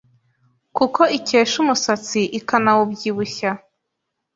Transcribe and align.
kuko 0.75 1.01
ikesha 1.17 1.55
umusatsi, 1.63 2.19
ikanawubyibushya 2.39 3.51